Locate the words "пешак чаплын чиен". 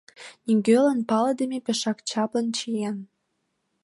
1.65-2.97